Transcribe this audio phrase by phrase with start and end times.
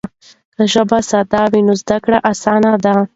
[0.55, 2.95] که ژبه ساده وي نو زده کړه اسانه ده.